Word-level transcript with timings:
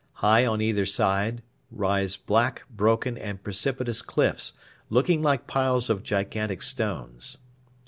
High 0.13 0.47
on 0.47 0.61
either 0.61 0.87
side 0.87 1.43
rise 1.69 2.17
black, 2.17 2.63
broken, 2.71 3.19
and 3.19 3.43
precipitous 3.43 4.01
cliffs, 4.01 4.55
looking 4.89 5.21
like 5.21 5.45
piles 5.45 5.91
of 5.91 6.01
gigantic 6.01 6.63
stones. 6.63 7.37